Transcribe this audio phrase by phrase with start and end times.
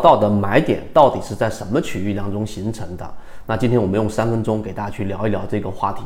[0.00, 3.08] 到的买点到底是在什么区域当中形成的？
[3.46, 6.02] 那今天我们用三分钟给大家去聊一聊这个话题。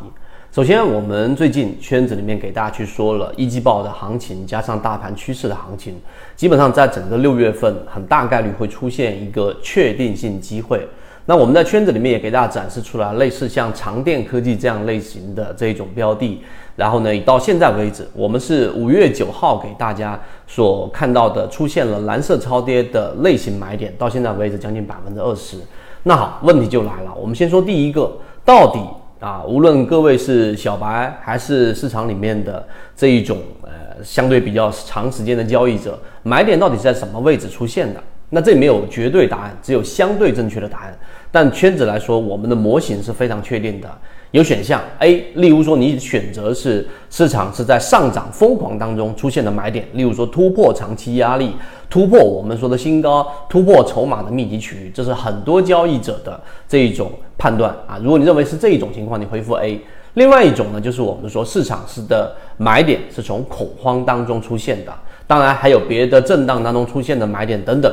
[0.51, 5.95] 首先，我们最近圈子里面给大家去说了一季报的行情，加上大盘趋势的行情，
[6.37, 10.87] 基本上在整个六月份很大概率会出现一个确定性机会。
[11.27, 16.43] 那我们在圈子里面也给大家展示出来，类似像长电科技这样类型的这种标的。
[16.77, 25.57] 然后呢，到现在为止，我们是五月九号给大家所看到的出现了蓝色超跌的类型买点，到现在为止将近百分之二十。
[26.03, 28.13] 那好，问题就来了，我们先说第一个，
[28.45, 28.81] 到底
[29.21, 33.71] 啊，无论各位是小白还是市场里面的这一种呃
[34.03, 38.03] 相对比较长时间的交易者，买点到底是在什么位置出现的？
[38.35, 40.99] 那这没有绝对答案，只有相对正确的答案。
[41.31, 43.89] 但圈子来说，我们的模型是非常确定的。
[44.33, 51.55] 有选项 A，例如说你选择是市场是在上涨疯狂当中出现的买点，例如说突破长期压力，
[51.89, 57.97] 突破我们说的新高，突破筹码的密集区域，这是很多交易者的这一种判断啊。
[58.03, 59.81] 如果你认为是这一种情况，你回复 A。
[60.15, 64.93] 另外一种呢，就是我们说市场是的买点是从恐慌当中出现的，
[65.29, 67.93] 当然还有别的震荡当中出现的买点等等。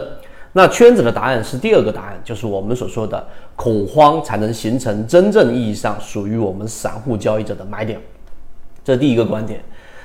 [0.53, 7.99] 那圈子的答案是第二个答案，就是我们所说的恐慌才能形成真正意义上属于我们散户交易者的买点，
[8.83, 9.63] 这第一个观点。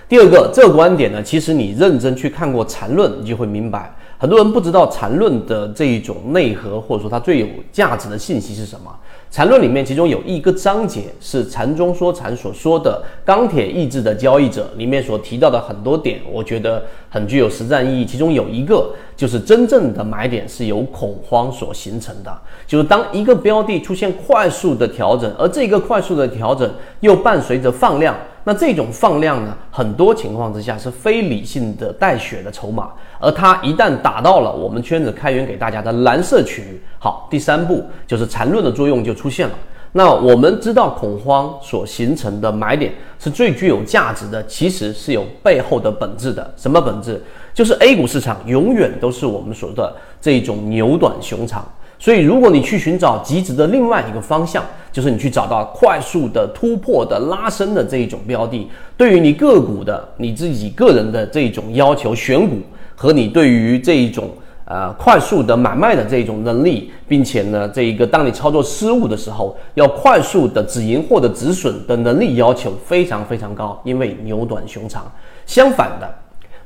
[0.08, 8.96] 第二个，这个观点呢，其实你认真去看过缠论，你就会明白，很多人不知道缠论的这一种内核，或者说它最有价值的信息是什么。
[9.32, 18.06] 缠论里面，其中有一个章节是禅中说禅所说的钢铁意志的交易者里面所提到的很多点，我觉得很具有实战意义。
[18.06, 28.14] 其中有一个就是真正的买点是由恐慌所形成的，就是当一个标的出现快速的调整，而这个快速的调整又伴随着放量。
[28.44, 39.54] 那这种放量呢，很多情况之下是非理性的带血的筹码，而它一旦打到了我们圈子开源给大家的蓝色区域，好，第三步就是缠论的作用就出现了。
[39.92, 46.52] 那我们知道恐慌所形成的买点是最具有价值的，其实是有背后的本质的。
[46.56, 47.20] 什么本质？
[47.56, 51.66] 就是 A 股市场永远都是我们所说的这种牛短熊长。
[51.98, 54.62] 所以，如果你去寻找极值的另外一个方向，
[54.92, 62.58] 就是你去找到快速的突破的拉升的这一种标的，对于你个股的你自己个人的这种要求选股
[62.94, 64.28] 和你对于这一种
[64.66, 75.10] 呃快速的买卖的这种能力，并且呢，这一个当你操作失误的时候，要快速的止盈或者止损的能力要求非常非常高，因为牛短熊长。
[75.46, 76.14] 相反的，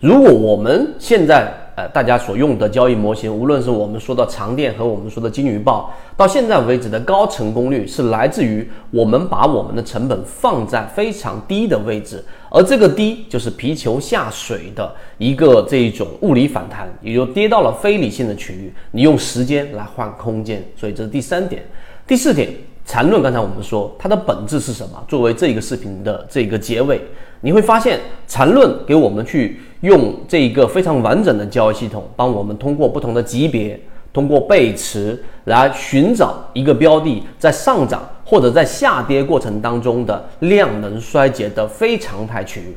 [0.01, 21.63] 如果我们现在呃大家所用的交易模型，无论是我们说的长电和我们说的金鱼报，到现在为止的高成功率是来自于我们把我们的成本放在非常低的位置，而这个低就是皮球下水的一个这一种物理反弹，也就跌到了非理性的区域，你用时间来换空间，所以这是第三点。
[22.07, 22.49] 第四点，
[22.91, 25.01] 缠论刚才我们说它的本质是什么？
[25.07, 27.01] 作为这个视频的这个结尾，
[27.41, 29.61] 你会发现缠论给我们去。
[29.83, 33.81] 用这一个非常完整的交易系统，帮我们通过不同的级别，
[34.13, 42.77] 通过背驰来寻找一个标的在上涨或者在下跌过程当中的量能衰竭的非常态区域。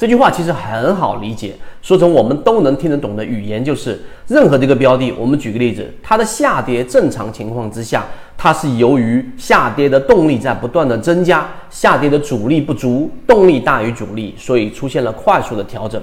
[0.00, 1.52] 这句话其实很好理解，
[1.82, 16.00] 说成我们都能听得懂的语言，就是任何这个标的，我们举个例子，它的下跌正常情况之下，它是由于下跌的动力在不断的增加，下跌的阻力不足，动力大于阻力，所以出现了快速的调整。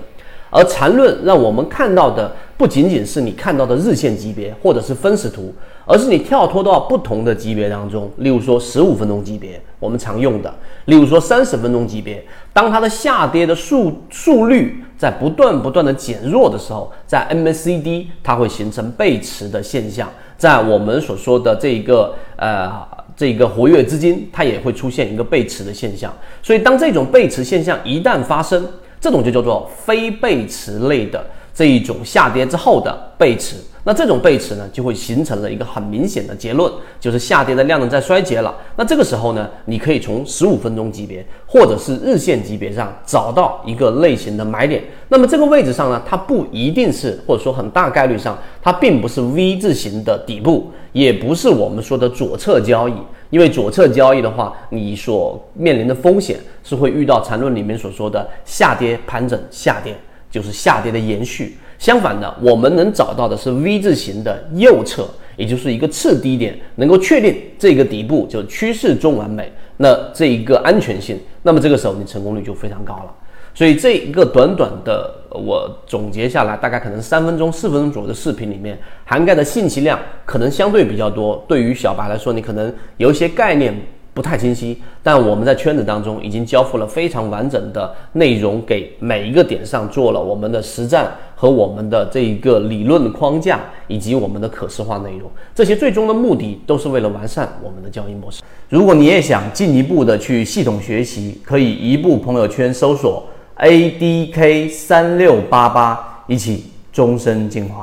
[0.50, 5.54] 而缠论让我们看到的不仅仅是你看到的日线级别或者是分时图，
[5.86, 10.50] 而是你跳脱到不同的级别当中，例如说十五分钟级别，我们常用的；
[10.86, 12.24] 例如说三十分钟级别，
[12.58, 20.10] 当它的下跌的速速率在不断不断的减弱的时候，在 MACD 它会形成背驰的现象，
[20.40, 22.68] 在我们所说的这个呃
[23.16, 26.12] 这个活跃资金，它也会出现一个背驰的现象。
[26.42, 28.68] 所以当这种背驰现象一旦发生，
[29.00, 31.24] 这种就叫做非背驰类的
[31.54, 33.58] 这一种下跌之后的背驰，
[33.88, 36.70] 那这种背驰呢，就会形成了一个很明显的结论，
[37.00, 38.54] 就是下跌的量能在衰竭了。
[38.76, 44.84] 那这个时候呢，你可以从十五分钟级别或者是日线级别上找到一个类型的买点。
[45.08, 52.94] 那么这个位置上呢，它不一定是，或者说很大概率上，它并不是 V 字形的底部，也不是我们说的左侧交易。
[53.30, 59.96] 因为左侧交易的话，你所面临的风险是会遇到缠论里面所说的下跌盘整下跌，
[60.30, 61.58] 就是下跌的延续。
[61.78, 73.14] 相反的，我们能找到的是 V 字形的右侧，也就是一个次低点，能够确定这个底部就趋势中完美，那这一个安全性，那么这个时候你成功率就非常高了。
[73.54, 81.44] 所以这一个短短的我总结下来，大概可能三分钟、四分钟左右的视频里面，涵盖的信息量可能相对比较多。
[81.48, 83.74] 对于小白来说，你可能有一些概念。
[84.18, 95.30] 不太清晰，但我们在圈子当中已经交付了非常完整的内容，给每一个点上做了我们的实战和我们的这一个理论框架，以及我们的可视化内容。
[95.54, 98.42] 这些最终的目的都是为了完善我们的交易模式。
[98.70, 103.24] 如果你也想进一步的去系统学习，可以移步朋友圈搜索
[103.58, 107.76] A D K 三六八八，一起终身进化。